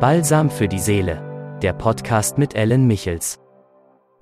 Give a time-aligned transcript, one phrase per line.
[0.00, 1.22] Balsam für die Seele,
[1.62, 3.38] der Podcast mit Ellen Michels.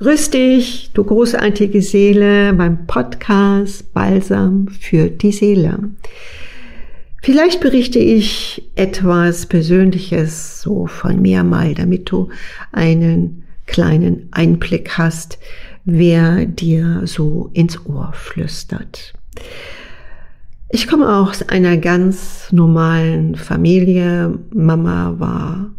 [0.00, 5.78] Grüß dich, du großartige Seele, beim Podcast Balsam für die Seele.
[7.22, 12.28] Vielleicht berichte ich etwas Persönliches so von mir mal, damit du
[12.70, 15.38] einen kleinen Einblick hast,
[15.86, 19.14] wer dir so ins Ohr flüstert.
[20.74, 24.38] Ich komme aus einer ganz normalen Familie.
[24.54, 25.70] Mama war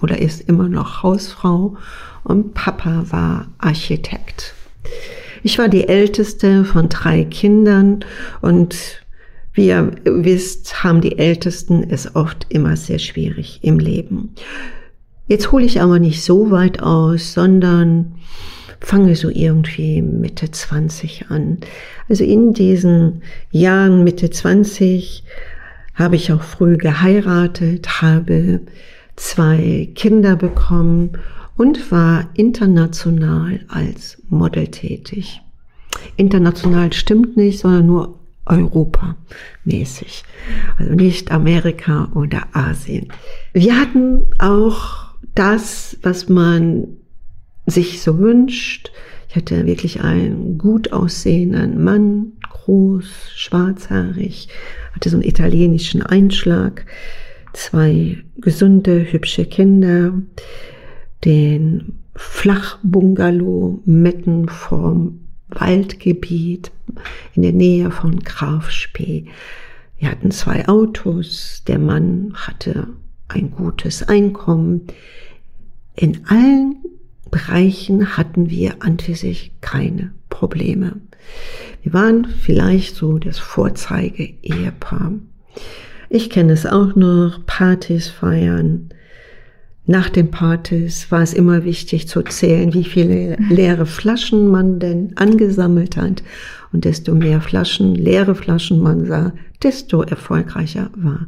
[0.00, 1.76] oder ist immer noch Hausfrau
[2.24, 4.54] und Papa war Architekt.
[5.42, 8.02] Ich war die älteste von drei Kindern
[8.40, 9.02] und
[9.52, 14.34] wie ihr wisst, haben die Ältesten es oft immer sehr schwierig im Leben.
[15.26, 18.14] Jetzt hole ich aber nicht so weit aus, sondern
[18.80, 21.58] fange so irgendwie Mitte 20 an.
[22.08, 25.24] Also in diesen Jahren Mitte 20
[25.94, 28.60] habe ich auch früh geheiratet, habe
[29.16, 31.12] zwei Kinder bekommen
[31.56, 35.42] und war international als Model tätig.
[36.16, 40.22] International stimmt nicht, sondern nur Europa-mäßig.
[40.78, 43.08] Also nicht Amerika oder Asien.
[43.52, 46.86] Wir hatten auch das, was man
[47.70, 48.90] sich so wünscht.
[49.28, 54.48] Ich hatte wirklich einen gut aussehenden Mann, groß, schwarzhaarig,
[54.94, 56.86] hatte so einen italienischen Einschlag,
[57.52, 60.14] zwei gesunde, hübsche Kinder,
[61.24, 66.70] den Flachbungalow mitten vorm Waldgebiet
[67.34, 69.26] in der Nähe von Graf Spee.
[69.98, 72.88] Wir hatten zwei Autos, der Mann hatte
[73.28, 74.86] ein gutes Einkommen.
[75.96, 76.76] In allen
[77.30, 80.96] Bereichen hatten wir an für sich keine Probleme.
[81.82, 85.12] Wir waren vielleicht so das Vorzeige-Ehepaar.
[86.10, 88.88] Ich kenne es auch noch, Partys feiern.
[89.86, 95.16] Nach den Partys war es immer wichtig zu zählen, wie viele leere Flaschen man denn
[95.16, 96.22] angesammelt hat.
[96.72, 101.26] Und desto mehr Flaschen, leere Flaschen man sah, desto erfolgreicher war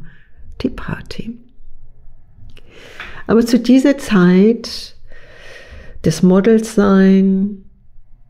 [0.61, 1.39] die Party.
[3.27, 4.95] Aber zu dieser Zeit
[6.03, 7.65] des Models sein.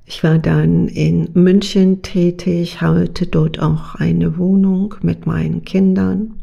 [0.06, 6.34] Ich war dann in München tätig, hatte dort auch eine Wohnung mit meinen Kindern.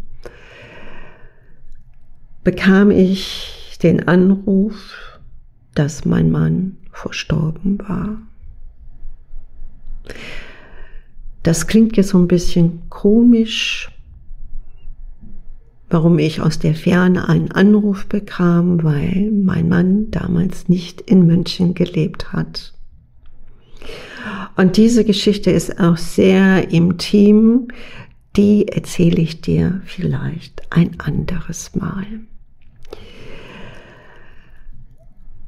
[2.44, 5.20] Bekam ich den Anruf,
[5.74, 8.18] dass mein Mann verstorben war.
[11.42, 13.90] Das klingt jetzt so ein bisschen komisch,
[15.90, 21.74] warum ich aus der Ferne einen Anruf bekam, weil mein Mann damals nicht in München
[21.74, 22.74] gelebt hat.
[24.56, 27.68] Und diese Geschichte ist auch sehr intim,
[28.36, 32.04] die erzähle ich dir vielleicht ein anderes Mal.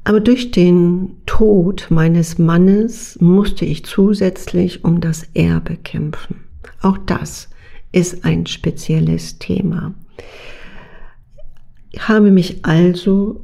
[0.03, 6.37] Aber durch den Tod meines Mannes musste ich zusätzlich um das Erbe kämpfen.
[6.81, 7.49] Auch das
[7.91, 9.93] ist ein spezielles Thema.
[11.91, 13.41] Ich habe mich also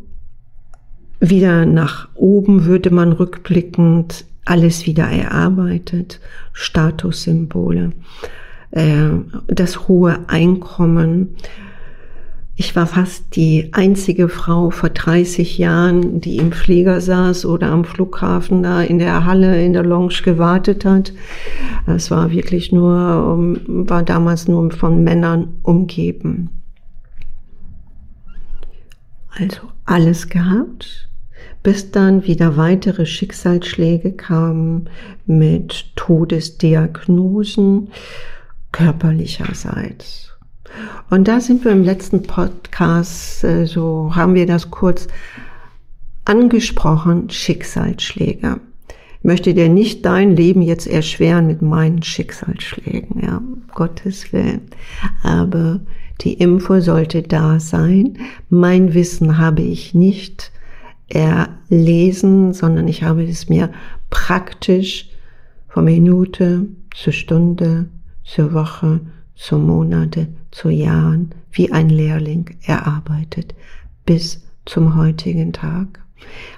[1.19, 6.19] wieder nach oben, würde man rückblickend alles wieder erarbeitet,
[6.53, 7.91] Statussymbole,
[8.71, 9.09] äh,
[9.47, 11.35] das hohe Einkommen.
[12.55, 17.83] Ich war fast die einzige Frau vor 30 Jahren, die im Flieger saß oder am
[17.85, 21.13] Flughafen da in der Halle, in der Lounge gewartet hat.
[21.85, 22.87] Es war wirklich nur,
[23.67, 26.49] war damals nur von Männern umgeben
[29.39, 31.09] also alles gehabt,
[31.63, 34.89] bis dann wieder weitere Schicksalsschläge kamen
[35.25, 37.89] mit Todesdiagnosen
[38.71, 40.27] körperlicherseits.
[41.09, 45.07] Und da sind wir im letzten Podcast, äh, so haben wir das kurz
[46.25, 48.59] angesprochen, Schicksalsschläge.
[49.19, 53.41] Ich möchte dir nicht dein Leben jetzt erschweren mit meinen Schicksalsschlägen, ja,
[53.73, 54.69] Gottes Willen.
[55.23, 55.79] Aber
[56.21, 58.17] die Info sollte da sein.
[58.49, 60.51] Mein Wissen habe ich nicht
[61.07, 63.69] erlesen, sondern ich habe es mir
[64.09, 65.09] praktisch
[65.67, 67.87] von Minute zur Stunde,
[68.23, 68.99] zur Woche,
[69.35, 73.53] zu Monate, zu Jahren wie ein Lehrling erarbeitet
[74.05, 75.99] bis zum heutigen Tag.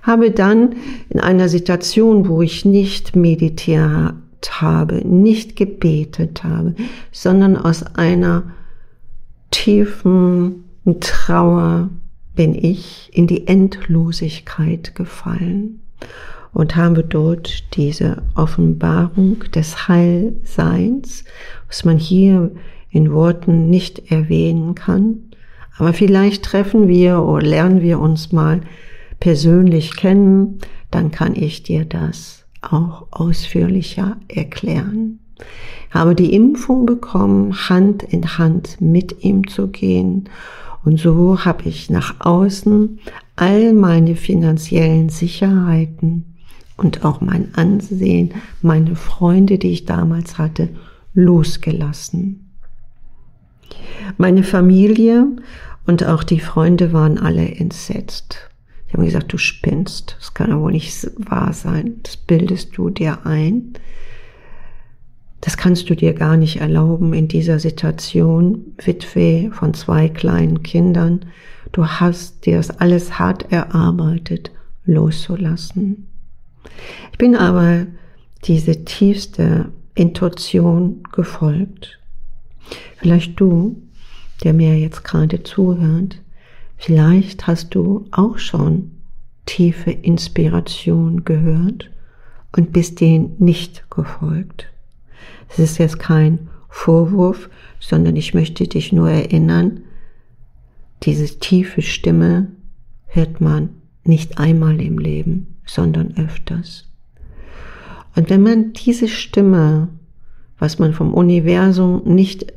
[0.02, 0.76] Habe dann
[1.10, 4.14] in einer Situation, wo ich nicht meditiert
[4.50, 6.76] habe, nicht gebetet habe,
[7.12, 8.44] sondern aus einer
[9.52, 10.66] tiefen
[11.02, 11.90] Trauer
[12.36, 15.82] bin ich in die Endlosigkeit gefallen
[16.54, 21.26] und habe dort diese Offenbarung des Heilseins,
[21.68, 22.52] was man hier
[22.90, 25.30] in Worten nicht erwähnen kann,
[25.80, 28.62] Aber vielleicht treffen wir oder lernen wir uns mal
[29.22, 30.60] persönlich kennen,
[30.92, 35.20] dann kann ich dir das auch ausführlicher erklären.
[35.92, 40.30] Habe die Info bekommen, Hand in Hand mit ihm zu gehen.
[40.86, 43.00] Und so habe ich nach außen
[43.36, 46.36] all meine finanziellen Sicherheiten
[46.78, 50.70] und auch mein Ansehen, meine Freunde, die ich damals hatte,
[51.14, 52.52] losgelassen.
[54.18, 55.28] Meine Familie
[55.86, 58.50] und auch die Freunde waren alle entsetzt.
[58.88, 62.90] Die haben gesagt, du spinnst, das kann ja wohl nicht wahr sein, das bildest du
[62.90, 63.74] dir ein.
[65.42, 71.26] Das kannst du dir gar nicht erlauben in dieser Situation, Witwe von zwei kleinen Kindern.
[71.72, 74.52] Du hast dir das alles hart erarbeitet,
[74.86, 76.08] loszulassen.
[77.12, 77.88] Ich bin aber
[78.46, 82.00] diese tiefste Intuition gefolgt.
[82.98, 83.82] Vielleicht du,
[84.44, 86.22] der mir jetzt gerade zuhört,
[86.78, 88.92] vielleicht hast du auch schon
[89.46, 91.90] tiefe Inspiration gehört
[92.56, 94.68] und bist denen nicht gefolgt.
[95.50, 97.50] Es ist jetzt kein Vorwurf,
[97.80, 99.82] sondern ich möchte dich nur erinnern,
[101.04, 102.48] diese tiefe Stimme
[103.08, 103.70] hört man
[104.04, 106.86] nicht einmal im Leben, sondern öfters.
[108.16, 109.88] Und wenn man diese Stimme,
[110.58, 112.52] was man vom Universum nicht,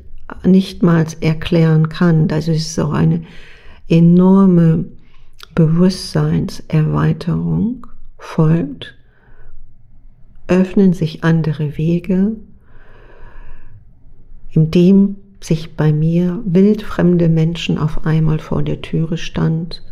[0.44, 3.22] nichtmals erklären kann, also es ist auch eine
[3.88, 4.84] enorme
[5.54, 7.86] Bewusstseinserweiterung
[8.18, 8.94] folgt,
[10.48, 12.36] öffnen sich andere Wege,
[14.52, 19.82] indem sich bei mir wildfremde Menschen auf einmal vor der Türe stand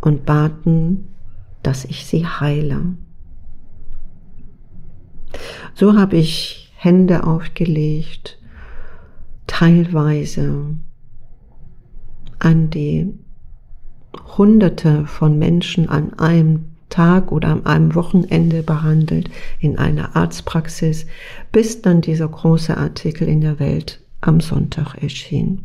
[0.00, 1.08] und baten,
[1.62, 2.80] dass ich sie heile.
[5.74, 8.38] So habe ich Hände aufgelegt,
[9.46, 10.76] teilweise
[12.38, 13.12] an die
[14.36, 19.30] Hunderte von Menschen an einem Tag oder an einem Wochenende behandelt
[19.60, 21.06] in einer Arztpraxis,
[21.52, 25.62] bis dann dieser große Artikel in der Welt am Sonntag erschien.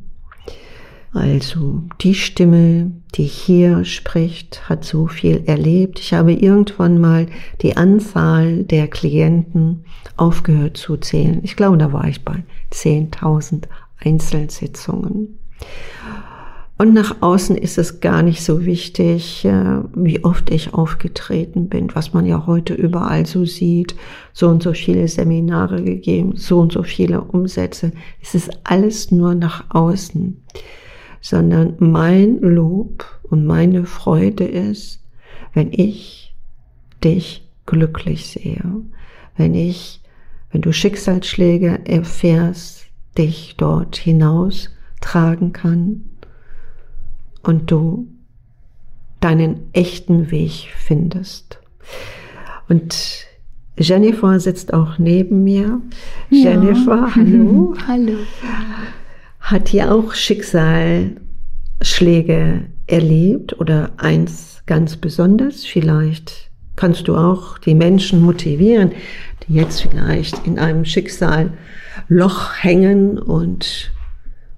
[1.13, 5.99] Also die Stimme, die hier spricht, hat so viel erlebt.
[5.99, 7.27] Ich habe irgendwann mal
[7.61, 9.83] die Anzahl der Klienten
[10.15, 11.41] aufgehört zu zählen.
[11.43, 13.65] Ich glaube, da war ich bei 10.000
[13.97, 15.37] Einzelsitzungen.
[16.81, 21.93] Und nach außen ist es gar nicht so wichtig, äh, wie oft ich aufgetreten bin,
[21.93, 23.95] was man ja heute überall so sieht.
[24.33, 27.91] So und so viele Seminare gegeben, so und so viele Umsätze.
[28.19, 30.41] Es ist alles nur nach außen.
[31.21, 35.03] Sondern mein Lob und meine Freude ist,
[35.53, 36.33] wenn ich
[37.03, 38.63] dich glücklich sehe.
[39.37, 40.01] Wenn ich,
[40.51, 42.87] wenn du Schicksalsschläge erfährst,
[43.19, 46.05] dich dort hinaus tragen kann
[47.43, 48.07] und du
[49.19, 51.59] deinen echten Weg findest.
[52.67, 53.27] Und
[53.77, 55.81] Jennifer sitzt auch neben mir.
[56.29, 56.51] Ja.
[56.51, 57.75] Jennifer, hallo.
[57.87, 58.15] hallo.
[59.39, 65.65] Hat ja auch Schicksalsschläge erlebt oder eins ganz besonders.
[65.65, 68.91] Vielleicht kannst du auch die Menschen motivieren,
[69.47, 71.51] die jetzt vielleicht in einem Schicksalloch
[72.59, 73.91] hängen und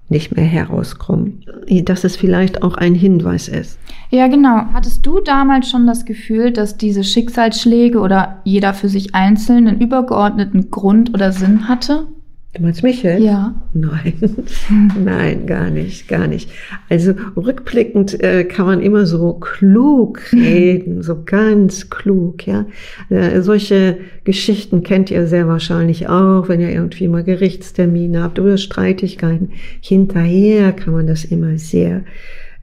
[0.08, 1.44] nicht mehr herauskommen.
[1.84, 3.78] Dass es vielleicht auch ein Hinweis ist.
[4.10, 4.66] Ja, genau.
[4.72, 9.80] Hattest du damals schon das Gefühl, dass diese Schicksalsschläge oder jeder für sich einzeln einen
[9.80, 12.06] übergeordneten Grund oder Sinn hatte?
[12.54, 13.20] Du meinst Michael?
[13.20, 13.52] Ja.
[13.72, 14.14] Nein,
[15.04, 16.48] nein, gar nicht, gar nicht.
[16.88, 22.66] Also rückblickend äh, kann man immer so klug reden, so ganz klug, ja.
[23.10, 28.56] Äh, solche Geschichten kennt ihr sehr wahrscheinlich auch, wenn ihr irgendwie mal Gerichtstermine habt oder
[28.56, 29.50] Streitigkeiten.
[29.80, 32.04] Hinterher kann man das immer sehr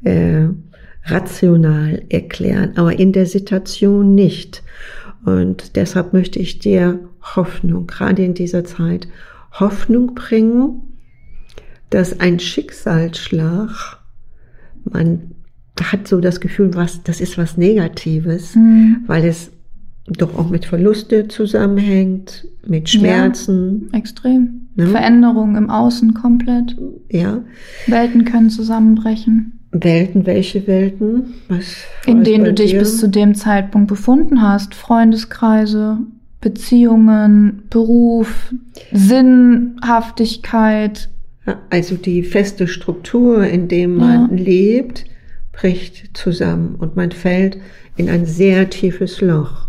[0.05, 0.45] äh,
[1.03, 4.63] rational erklären, aber in der Situation nicht.
[5.25, 6.99] Und deshalb möchte ich dir
[7.35, 9.09] Hoffnung, gerade in dieser Zeit,
[9.51, 10.81] Hoffnung bringen,
[11.89, 13.99] dass ein Schicksalsschlag,
[14.85, 15.31] man
[15.81, 19.03] hat so das Gefühl, was, das ist was Negatives, mhm.
[19.07, 19.51] weil es
[20.07, 23.89] doch auch mit Verluste zusammenhängt, mit Schmerzen.
[23.91, 24.67] Ja, extrem.
[24.75, 24.87] Ne?
[24.87, 26.75] Veränderungen im Außen komplett.
[27.09, 27.43] Ja.
[27.87, 29.59] Welten können zusammenbrechen.
[29.71, 31.33] Welten, welche Welten?
[31.47, 34.75] Was In denen du dich bis zu dem Zeitpunkt befunden hast.
[34.75, 35.99] Freundeskreise,
[36.41, 38.51] Beziehungen, Beruf,
[38.91, 41.09] Sinnhaftigkeit.
[41.69, 44.43] Also die feste Struktur, in dem man ja.
[44.43, 45.05] lebt,
[45.53, 47.57] bricht zusammen und man fällt
[47.95, 49.67] in ein sehr tiefes Loch.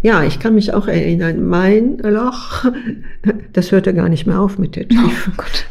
[0.00, 2.64] Ja, ich kann mich auch erinnern, mein Loch,
[3.52, 5.30] das hörte gar nicht mehr auf mit der Tiefe.
[5.30, 5.66] Oh Gott.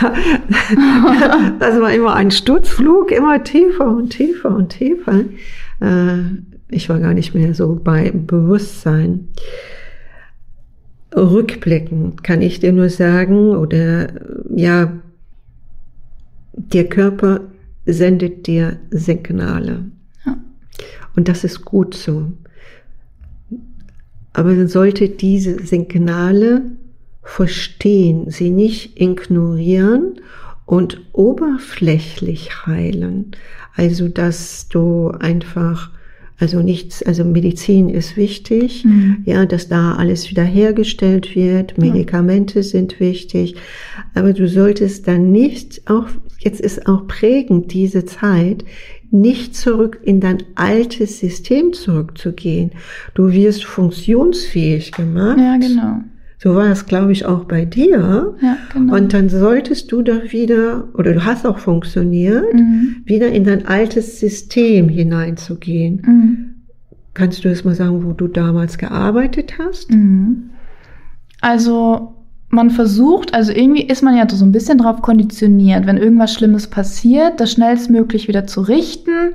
[1.60, 5.20] das war immer ein Sturzflug, immer tiefer und tiefer und tiefer.
[5.80, 6.18] Äh,
[6.70, 9.28] Ich war gar nicht mehr so bei Bewusstsein.
[11.14, 14.08] Rückblickend kann ich dir nur sagen, oder
[14.54, 14.92] ja,
[16.52, 17.40] der Körper
[17.86, 19.84] sendet dir Signale.
[20.24, 20.36] Ja.
[21.16, 22.32] Und das ist gut so.
[24.32, 26.62] Aber man sollte diese Signale
[27.22, 30.20] verstehen, sie nicht ignorieren
[30.64, 33.32] und oberflächlich heilen.
[33.74, 35.90] Also, dass du einfach,
[36.38, 39.18] also nichts, also Medizin ist wichtig, Mhm.
[39.24, 43.54] ja, dass da alles wiederhergestellt wird, Medikamente sind wichtig,
[44.14, 46.06] aber du solltest dann nicht, auch,
[46.38, 48.64] jetzt ist auch prägend diese Zeit,
[49.10, 52.70] nicht zurück in dein altes System zurückzugehen.
[53.14, 55.38] Du wirst funktionsfähig gemacht.
[55.38, 56.00] Ja, genau.
[56.42, 58.34] So war es, glaube ich, auch bei dir.
[58.42, 58.96] Ja, genau.
[58.96, 62.96] Und dann solltest du doch wieder, oder du hast auch funktioniert, Mhm.
[63.04, 66.02] wieder in dein altes System hineinzugehen.
[66.04, 66.54] Mhm.
[67.14, 69.90] Kannst du jetzt mal sagen, wo du damals gearbeitet hast?
[69.92, 70.50] Mhm.
[71.40, 72.14] Also
[72.48, 76.66] man versucht, also irgendwie ist man ja so ein bisschen drauf konditioniert, wenn irgendwas Schlimmes
[76.66, 79.34] passiert, das schnellstmöglich wieder zu richten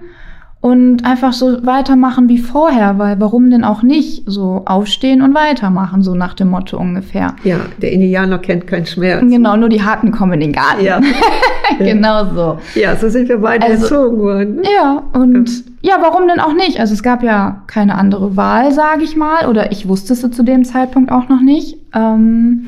[0.60, 6.02] und einfach so weitermachen wie vorher, weil warum denn auch nicht so aufstehen und weitermachen,
[6.02, 7.36] so nach dem Motto ungefähr.
[7.44, 9.22] Ja, der Indianer kennt keinen Schmerz.
[9.22, 10.84] Genau, nur die Harten kommen in den Garten.
[10.84, 11.00] Ja.
[11.78, 12.60] genau so.
[12.80, 14.56] ja, so sind wir beide Also- erzogen worden.
[14.58, 14.64] ne?
[14.76, 16.80] Ja, und ja, warum denn auch nicht?
[16.80, 20.44] Also es gab ja keine andere Wahl, sage ich mal, oder ich wusste es zu
[20.44, 21.78] dem Zeitpunkt auch noch nicht.
[21.94, 22.68] Ähm,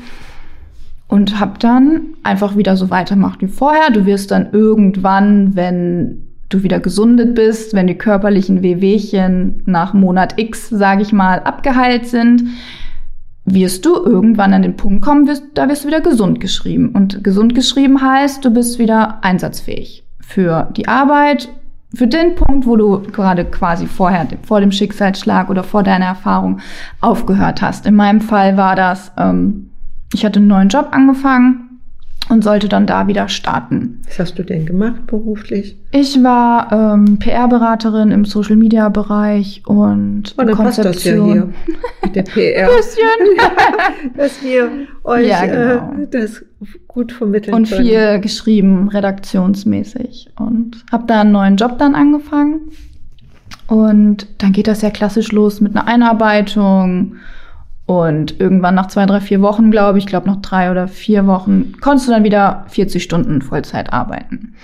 [1.08, 3.90] und habe dann einfach wieder so weitermacht wie vorher.
[3.92, 10.38] Du wirst dann irgendwann, wenn du wieder gesundet bist, wenn die körperlichen Wehwehchen nach Monat
[10.38, 12.42] X, sage ich mal, abgeheilt sind,
[13.44, 16.90] wirst du irgendwann an den Punkt kommen, wirst, da wirst du wieder gesund geschrieben.
[16.90, 21.48] Und gesund geschrieben heißt, du bist wieder einsatzfähig für die Arbeit,
[21.94, 26.60] für den Punkt, wo du gerade quasi vorher, vor dem Schicksalsschlag oder vor deiner Erfahrung
[27.00, 27.86] aufgehört hast.
[27.86, 29.70] In meinem Fall war das, ähm,
[30.12, 31.69] ich hatte einen neuen Job angefangen
[32.30, 34.00] und sollte dann da wieder starten.
[34.06, 35.76] Was hast du denn gemacht beruflich?
[35.92, 41.32] Ich war ähm, PR-Beraterin im Social-Media-Bereich und Oh, dann passt das ja Konzeption.
[41.32, 41.48] hier
[42.04, 42.68] mit der PR.
[42.76, 44.14] Bisschen.
[44.16, 44.70] dass wir
[45.04, 46.02] euch Ja, genau.
[46.02, 46.44] äh, das
[46.86, 47.84] gut vermitteln und können.
[47.84, 50.30] viel geschrieben, redaktionsmäßig.
[50.38, 52.60] Und habe da einen neuen Job dann angefangen.
[53.66, 57.16] Und dann geht das ja klassisch los mit einer Einarbeitung.
[57.90, 61.72] Und irgendwann nach zwei, drei, vier Wochen, glaube ich, glaube noch drei oder vier Wochen,
[61.80, 64.54] konntest du dann wieder 40 Stunden Vollzeit arbeiten.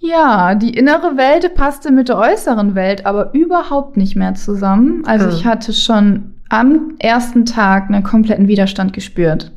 [0.00, 5.04] Ja, die innere Welt passte mit der äußeren Welt aber überhaupt nicht mehr zusammen.
[5.06, 9.52] Also ich hatte schon am ersten Tag einen kompletten Widerstand gespürt,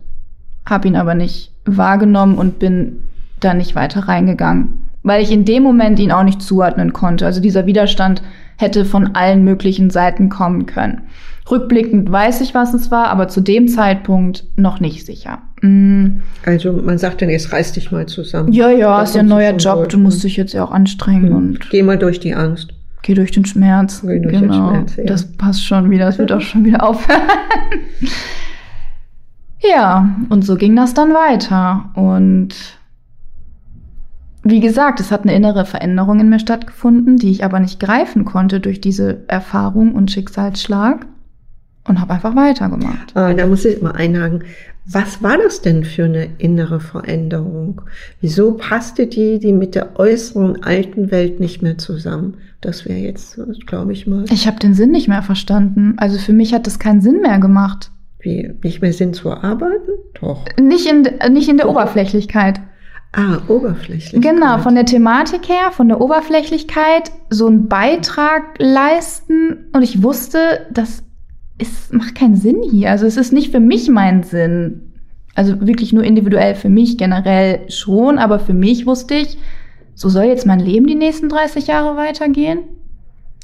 [0.68, 3.00] habe ihn aber nicht wahrgenommen und bin
[3.40, 7.26] da nicht weiter reingegangen, weil ich in dem Moment ihn auch nicht zuordnen konnte.
[7.26, 8.22] Also dieser Widerstand
[8.60, 11.02] hätte von allen möglichen Seiten kommen können.
[11.50, 15.40] Rückblickend weiß ich, was es war, aber zu dem Zeitpunkt noch nicht sicher.
[15.62, 18.52] Mm, Also man sagt dann, jetzt reiß dich mal zusammen.
[18.54, 19.78] Ja, ja, Da ist ja ein neuer Job.
[19.78, 19.88] durch.
[19.88, 21.36] Du musst dich jetzt ja auch anstrengen Hm.
[21.36, 22.74] und Geh mal durch die Angst.
[23.02, 24.02] geh durch den Schmerz.
[24.06, 24.70] Geh durch den genau.
[24.70, 25.06] Schmerz, ja.
[25.06, 26.06] Das passt schon wieder.
[26.06, 27.22] Das wird auch schon wieder aufhören.
[29.62, 31.90] ja, und so ging das dann weiter.
[31.96, 32.50] Und
[34.44, 38.26] wie gesagt, es hat eine innere Veränderung in mir stattgefunden, die ich aber nicht greifen
[38.26, 41.06] konnte durch diese Erfahrung und Schicksalsschlag.
[41.88, 43.16] Und habe einfach weitergemacht.
[43.16, 44.44] Ah, da muss ich mal einhaken.
[44.86, 47.82] Was war das denn für eine innere Veränderung?
[48.22, 52.36] Wieso passte die, die mit der äußeren alten Welt nicht mehr zusammen?
[52.62, 55.96] Das wäre jetzt, glaube ich mal, Ich habe den Sinn nicht mehr verstanden.
[55.98, 57.90] Also für mich hat das keinen Sinn mehr gemacht.
[58.20, 59.92] wie nicht mehr Sinn zu arbeiten?
[60.20, 60.46] Doch.
[60.60, 62.60] Nicht in, nicht in der Oberflächlichkeit.
[63.12, 64.22] Ah, oberflächlich.
[64.22, 69.66] Genau, von der Thematik her, von der Oberflächlichkeit, so einen Beitrag leisten.
[69.74, 71.04] Und ich wusste, das
[71.58, 72.92] ist, macht keinen Sinn hier.
[72.92, 74.94] Also es ist nicht für mich mein Sinn.
[75.34, 78.20] Also wirklich nur individuell für mich, generell schon.
[78.20, 79.38] Aber für mich wusste ich,
[79.96, 82.60] so soll jetzt mein Leben die nächsten 30 Jahre weitergehen.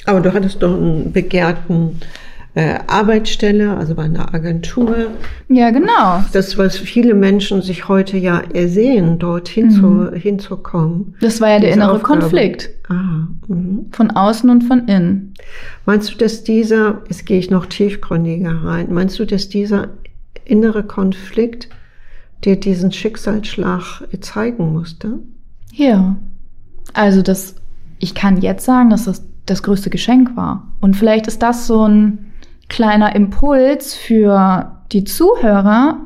[0.06, 2.00] Aber du hattest doch einen begehrten
[2.56, 5.08] äh, Arbeitsstelle, also bei einer Agentur.
[5.50, 6.24] Ja, genau.
[6.32, 10.14] Das, was viele Menschen sich heute ja ersehen, dorthin zu, Mhm.
[10.16, 11.16] hinzukommen.
[11.20, 12.22] Das war ja der innere Aufgabe.
[12.22, 12.70] Konflikt.
[12.88, 13.88] Ah, mhm.
[13.92, 15.34] Von außen und von innen.
[15.86, 19.90] Meinst du, dass dieser, jetzt gehe ich noch tiefgründiger rein, meinst du, dass dieser
[20.46, 21.68] innere Konflikt
[22.46, 25.20] dir diesen Schicksalsschlag zeigen musste?
[25.74, 26.16] Ja.
[26.94, 27.56] Also das,
[28.00, 30.72] ich kann jetzt sagen, dass das das größte Geschenk war.
[30.82, 32.25] Und vielleicht ist das so ein
[32.70, 35.98] kleiner Impuls für die Zuhörer.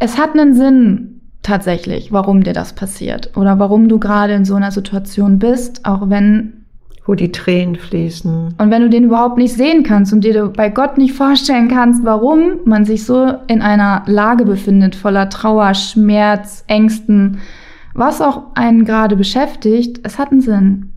[0.00, 4.54] Es hat einen Sinn tatsächlich, warum dir das passiert oder warum du gerade in so
[4.54, 6.64] einer Situation bist, auch wenn
[7.06, 8.54] Wo die Tränen fließen.
[8.58, 12.04] und wenn du den überhaupt nicht sehen kannst und dir bei Gott nicht vorstellen kannst,
[12.04, 17.38] warum man sich so in einer Lage befindet, voller Trauer, Schmerz, Ängsten,
[17.94, 20.92] was auch einen gerade beschäftigt, es hat einen Sinn.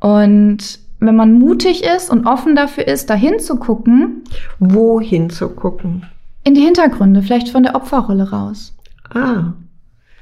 [0.00, 4.22] Und wenn man mutig ist und offen dafür ist, da hinzugucken,
[4.58, 6.04] Wohin zu gucken?
[6.44, 8.74] in die Hintergründe, vielleicht von der Opferrolle raus.
[9.14, 9.52] Ah,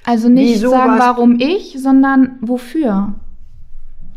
[0.04, 3.14] Also nicht Wieso sagen, warum ich, sondern wofür.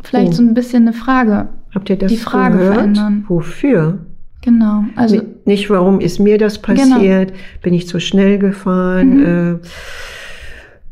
[0.02, 0.36] Vielleicht Oh.
[0.36, 1.48] so ein bisschen eine Frage.
[1.74, 2.74] habt ihr das Die Frage gehört?
[2.74, 3.24] verändern.
[3.28, 3.98] Wofür?
[4.42, 4.84] Genau.
[4.96, 7.32] Also Ni- nicht, warum ist mir das passiert?
[7.62, 9.24] Bin ich zu schnell gefahren?
[9.24, 9.66] Äh,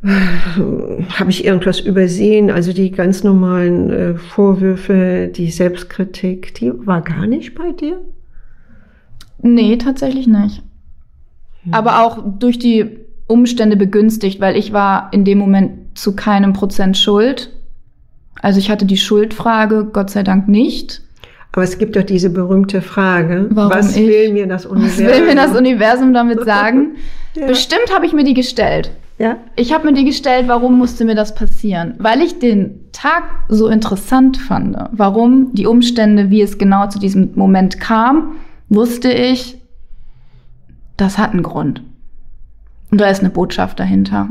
[0.04, 2.50] Habe ich irgendwas übersehen?
[2.50, 8.00] Also die ganz normalen äh, Vorwürfe, die Selbstkritik, die war gar nicht bei dir?
[9.40, 10.62] Nee, tatsächlich nicht.
[11.64, 11.74] Hm.
[11.74, 16.96] Aber auch durch die Umstände begünstigt, weil ich war in dem Moment zu keinem Prozent
[16.98, 17.50] schuld.
[18.40, 21.02] Also ich hatte die Schuldfrage, Gott sei Dank nicht.
[21.52, 24.06] Aber es gibt doch diese berühmte Frage, Warum was ich?
[24.08, 25.06] will mir das Was Universum?
[25.06, 26.96] will mir das Universum damit sagen?
[27.36, 27.46] Ja.
[27.46, 28.90] Bestimmt habe ich mir die gestellt.
[29.22, 29.36] Ja?
[29.54, 31.94] Ich habe mir die gestellt, warum musste mir das passieren?
[31.98, 34.76] Weil ich den Tag so interessant fand.
[34.90, 38.32] Warum die Umstände, wie es genau zu diesem Moment kam,
[38.68, 39.62] wusste ich,
[40.96, 41.84] das hat einen Grund.
[42.90, 44.30] Und da ist eine Botschaft dahinter.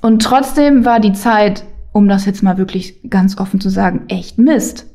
[0.00, 4.38] Und trotzdem war die Zeit, um das jetzt mal wirklich ganz offen zu sagen, echt
[4.38, 4.86] Mist.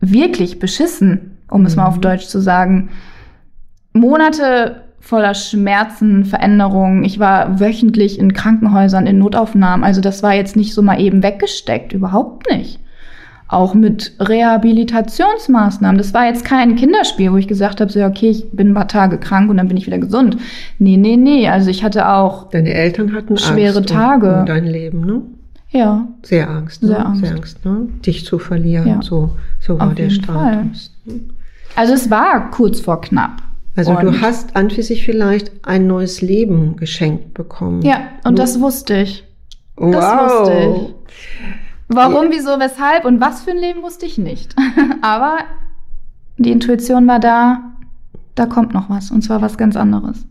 [0.00, 2.00] Wirklich beschissen, um es mal auf Mhm.
[2.02, 2.88] Deutsch zu sagen.
[3.92, 7.04] Monate voller Schmerzen, Veränderungen.
[7.04, 9.84] Ich war wöchentlich in Krankenhäusern, in Notaufnahmen.
[9.84, 12.78] Also das war jetzt nicht so mal eben weggesteckt, überhaupt nicht.
[13.50, 15.96] Auch mit Rehabilitationsmaßnahmen.
[15.96, 18.88] Das war jetzt kein Kinderspiel, wo ich gesagt habe, so, okay, ich bin ein paar
[18.88, 20.36] Tage krank und dann bin ich wieder gesund.
[20.78, 21.48] Nee, nee, nee.
[21.48, 24.32] Also ich hatte auch, Deine Eltern hatten Schwere Angst Tage.
[24.34, 25.22] Um, um dein Leben, ne?
[25.70, 26.88] ja, Sehr Angst, ne?
[26.88, 27.24] Sehr Angst.
[27.24, 27.88] Sehr Angst, ne?
[28.04, 29.02] Dich zu verlieren, Ja.
[29.02, 30.94] so, so war Auf der jeden Status.
[31.74, 33.42] also es war kurz vor knapp.
[33.78, 37.82] Also Und- du hast an für sich vielleicht ein neues Leben geschenkt bekommen.
[37.82, 39.24] Ja, und Nur- das wusste ich.
[39.76, 39.92] wow.
[39.92, 40.52] das wusste
[40.88, 40.94] ich.
[41.86, 44.56] Warum, wieso, weshalb und was für ein Leben wusste ich nicht.
[45.00, 45.36] Aber
[46.38, 47.62] die Intuition war da,
[48.34, 50.26] da kommt noch was und zwar was ganz anderes.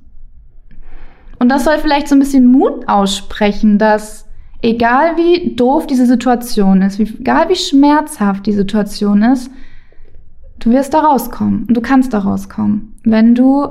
[1.40, 4.28] Und das soll vielleicht so ein bisschen Mut aussprechen, dass
[4.62, 9.50] egal wie doof diese Situation ist, wie, egal wie schmerzhaft die Situation ist,
[10.60, 13.67] du wirst da rauskommen und du kannst da rauskommen, wenn du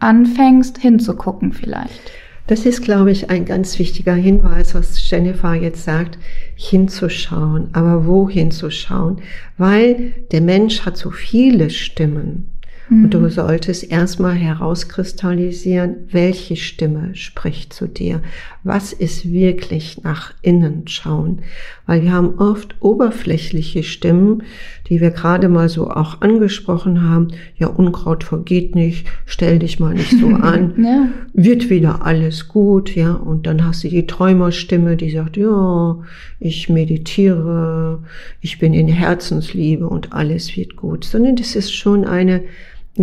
[0.00, 2.12] anfängst hinzugucken vielleicht.
[2.46, 6.18] Das ist, glaube ich, ein ganz wichtiger Hinweis, was Jennifer jetzt sagt,
[6.54, 7.68] hinzuschauen.
[7.74, 9.20] Aber wo hinzuschauen?
[9.58, 12.48] Weil der Mensch hat so viele Stimmen.
[12.90, 18.22] Und du solltest erstmal herauskristallisieren, welche Stimme spricht zu dir.
[18.64, 21.42] Was ist wirklich nach innen schauen?
[21.84, 24.42] Weil wir haben oft oberflächliche Stimmen,
[24.88, 27.28] die wir gerade mal so auch angesprochen haben.
[27.56, 31.08] Ja, Unkraut vergeht nicht, stell dich mal nicht so an Ja.
[31.32, 35.98] wird wieder alles gut, ja, und dann hast du die Träumerstimme, die sagt, ja,
[36.40, 38.02] ich meditiere,
[38.40, 42.42] ich bin in Herzensliebe und alles wird gut, sondern das ist schon eine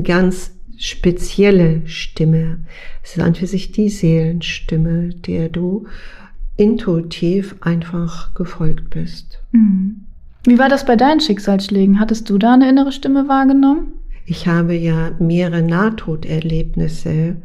[0.03, 2.59] ganz spezielle Stimme.
[3.03, 5.85] Es ist an für sich die Seelenstimme, der du
[6.57, 9.39] intuitiv einfach gefolgt bist.
[9.51, 10.04] Mhm.
[10.45, 11.99] Wie war das bei deinen Schicksalsschlägen?
[11.99, 13.93] Hattest du da eine innere Stimme wahrgenommen?
[14.27, 17.35] Ich habe ja mehrere Nahtoderlebnisse,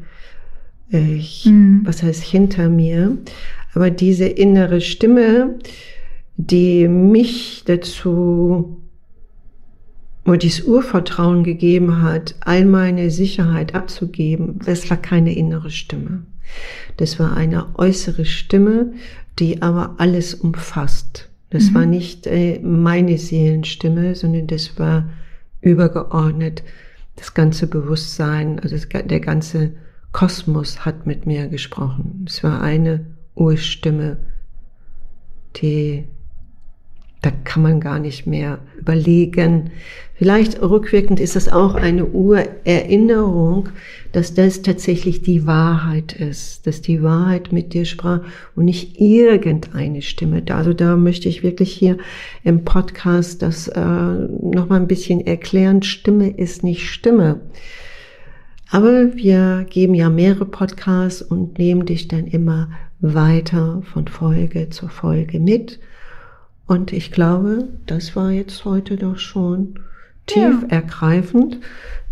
[0.93, 1.83] äh, ich, Mhm.
[1.85, 3.17] was heißt hinter mir,
[3.75, 5.59] aber diese innere Stimme,
[6.37, 8.77] die mich dazu
[10.27, 16.25] oder dieses Urvertrauen gegeben hat, all meine Sicherheit abzugeben, das war keine innere Stimme.
[16.99, 18.93] Das war eine äußere Stimme,
[19.39, 21.30] die aber alles umfasst.
[21.51, 21.75] Das Mhm.
[21.75, 25.11] war nicht äh, meine Seelenstimme, sondern das war
[25.61, 26.63] übergeordnet.
[27.17, 29.73] Das ganze Bewusstsein, also das, der ganze
[30.13, 32.25] Kosmos hat mit mir gesprochen.
[32.27, 34.19] Es war eine Urstimme,
[35.57, 36.07] die
[37.23, 39.71] da kann man gar nicht mehr überlegen.
[40.15, 43.71] Vielleicht rückwirkend ist das auch eine Urerinnerung,
[44.13, 48.21] dass das tatsächlich die Wahrheit ist, dass die Wahrheit mit dir sprach
[48.57, 50.43] und nicht irgendeine Stimme.
[50.51, 51.99] Also da möchte ich wirklich hier
[52.43, 55.83] im Podcast das äh, noch mal ein bisschen erklären.
[55.83, 57.41] Stimme ist nicht Stimme.
[58.71, 64.89] Aber wir geben ja mehrere Podcasts und nehmen dich dann immer weiter von Folge zu
[64.89, 65.81] Folge mit.
[66.71, 69.75] Und ich glaube, das war jetzt heute doch schon
[70.27, 70.69] tief Ja.
[70.69, 71.59] ergreifend,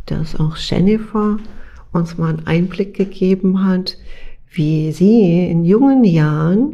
[0.07, 1.37] dass auch Jennifer
[1.93, 3.97] uns mal einen Einblick gegeben hat,
[4.51, 6.73] wie sie in jungen Jahren,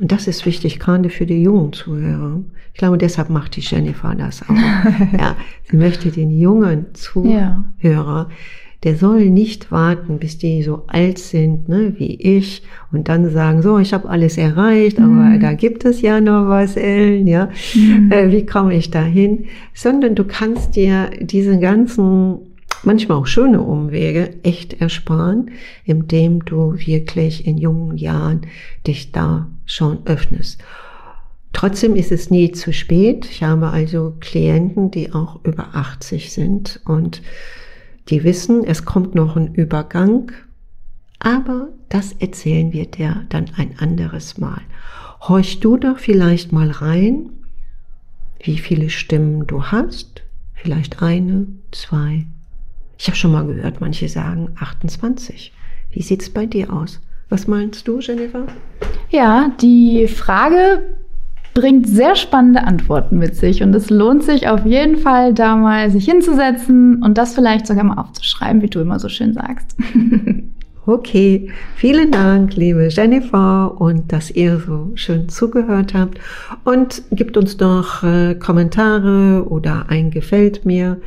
[0.00, 2.40] und das ist wichtig, gerade für die jungen Zuhörer,
[2.72, 4.48] ich glaube, deshalb macht die Jennifer das auch.
[5.16, 5.36] ja,
[5.70, 8.28] sie möchte den jungen Zuhörer, ja.
[8.84, 13.62] Der soll nicht warten, bis die so alt sind, ne, wie ich, und dann sagen,
[13.62, 15.40] so, ich habe alles erreicht, aber mhm.
[15.40, 18.10] da gibt es ja noch was, Ellen, ja, mhm.
[18.10, 19.44] äh, wie komme ich da hin?
[19.72, 22.38] Sondern du kannst dir diese ganzen
[22.82, 25.52] manchmal auch schöne Umwege echt ersparen,
[25.84, 28.42] indem du wirklich in jungen Jahren
[28.86, 30.60] dich da schon öffnest.
[31.52, 33.26] Trotzdem ist es nie zu spät.
[33.30, 37.22] Ich habe also Klienten, die auch über 80 sind und
[38.08, 40.32] die wissen, es kommt noch ein Übergang,
[41.18, 44.60] aber das erzählen wir dir dann ein anderes Mal.
[45.20, 47.30] Horch du doch vielleicht mal rein,
[48.40, 50.22] wie viele Stimmen du hast.
[50.54, 52.26] Vielleicht eine, zwei,
[52.98, 55.52] ich habe schon mal gehört, manche sagen 28.
[55.90, 57.00] Wie sieht's bei dir aus?
[57.28, 58.46] Was meinst du, Jennifer?
[59.10, 61.01] Ja, die Frage
[61.54, 65.90] bringt sehr spannende Antworten mit sich und es lohnt sich auf jeden Fall, da mal
[65.90, 69.76] sich hinzusetzen und das vielleicht sogar mal aufzuschreiben, wie du immer so schön sagst.
[70.84, 76.18] Okay, vielen Dank, liebe Jennifer, und dass ihr so schön zugehört habt.
[76.64, 81.00] Und gibt uns doch äh, Kommentare oder ein Gefällt mir.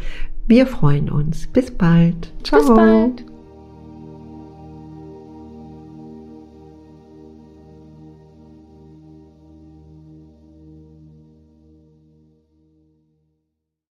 [0.47, 1.47] Wir freuen uns.
[1.47, 2.31] Bis bald.
[2.43, 2.59] Ciao.
[2.59, 3.34] Bis bald.